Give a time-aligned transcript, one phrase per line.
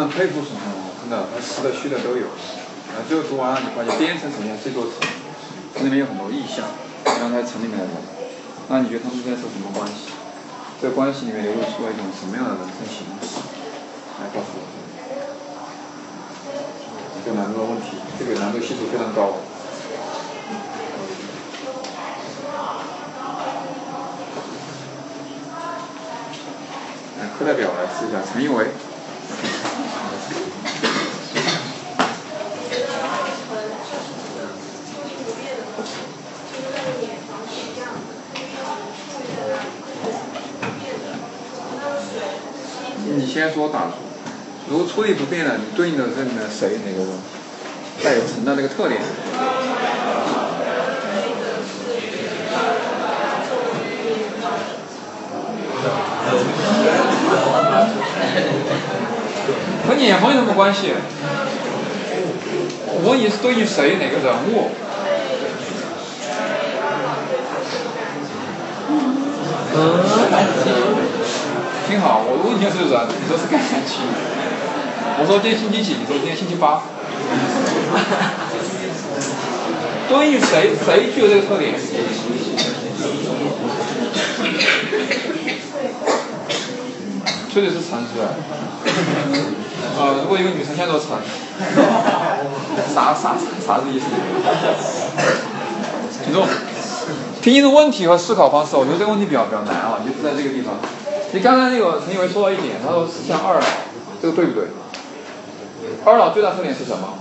[0.00, 2.24] 很佩服沈从文，真的，他实的虚的都有。
[2.96, 4.96] 啊，最后读完了，你发现编程首先这座城，
[5.76, 6.64] 城里面有很多意象，
[7.04, 7.92] 然后在城里面的人，
[8.68, 10.16] 那你觉得他们之间是什么关系？
[10.80, 13.44] 这个关系里面流露出了一种什么样的人生形式？
[14.24, 14.64] 来告诉我。
[17.20, 19.36] 这个难度的问题，这个难度系数非常高。
[27.38, 28.66] 课代表来试一下，陈一伟。
[43.02, 43.92] 你先说打出，
[44.68, 47.10] 如果出力不变的，你对应的是呢谁哪个问？
[48.02, 49.00] 带有陈的那个特点。
[59.86, 60.94] 和脸红有什么关系？
[62.86, 64.70] 我问你是对应谁哪个人物？
[71.90, 73.98] 挺好，我问你是人，你说是感情。
[75.18, 75.98] 我说今天星期几？
[75.98, 76.82] 你说今天星期八。
[80.08, 80.70] 对于谁？
[80.78, 81.74] 谁具有这个特点？
[87.52, 88.38] 确实是陈是吧？
[89.98, 91.10] 呃，如果一个女生叫做陈，
[92.94, 93.34] 啥啥
[93.66, 94.06] 啥子意思？
[96.24, 96.46] 听众，
[97.42, 100.78] 听清楚问题和思考方式，我觉得这个问题比较比较难啊，就是在这个地方。
[101.32, 103.66] 你刚才那个陈以为说到一点，他说是像二老，
[104.20, 104.64] 这个对不对？
[106.04, 107.14] 二老最大特点是什么？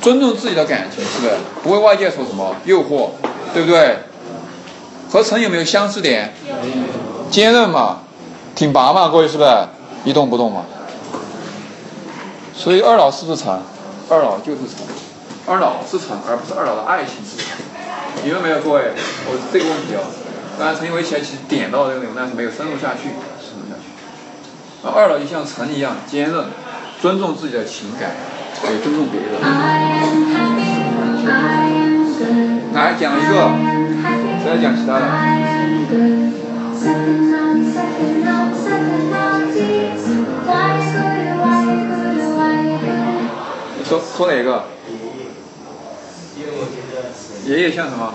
[0.00, 1.32] 尊重自己的感情，是不是？
[1.62, 3.10] 不为外界所什么诱惑，
[3.54, 3.98] 对不对？
[5.10, 6.34] 和陈有没有相似点？
[7.30, 8.00] 坚韧嘛，
[8.54, 9.50] 挺拔嘛，各位是不是？
[10.04, 10.64] 一动不动嘛。
[12.54, 13.60] 所以二老是不是成？
[14.08, 14.86] 二老就是成，
[15.46, 17.46] 二老是成，而不是二老的爱情是成。
[18.24, 18.92] 明白没有，各位？
[19.26, 20.02] 我这个问题哦，
[20.58, 23.82] 刚才陈一伟其实点到这个内容，但是没有深入下去，深入下去。
[24.86, 26.46] 啊，二老就像陈一样坚韧，
[27.00, 28.12] 尊重自己的情感，
[28.64, 29.38] 也尊重别人。
[32.72, 33.52] 来讲一个，
[34.44, 35.04] 再讲其他的。
[43.78, 44.64] 你说说哪个？
[47.46, 48.14] 爷爷像什么？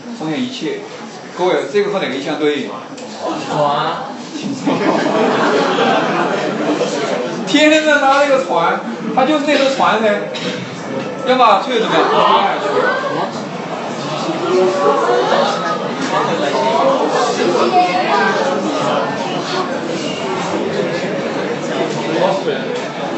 [0.21, 0.77] 奉献一切。
[1.35, 2.69] 各位，这个和哪个意象对应？
[3.49, 3.95] 船。
[7.47, 8.79] 天天在拉那个船，
[9.15, 10.07] 他就是那艘船噻。
[11.27, 12.03] 要么退怎么样？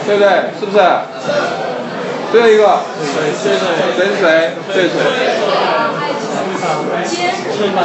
[0.05, 0.29] 对不对？
[0.59, 0.77] 是不是？
[2.31, 4.01] 最后一个，水水水
[4.73, 4.91] 水水，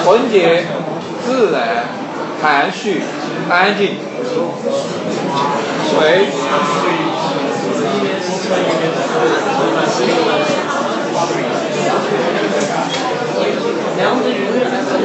[0.03, 0.65] 纯洁、
[1.27, 1.85] 自然、
[2.41, 3.03] 含蓄、
[3.51, 3.97] 安静。
[5.91, 6.29] 水。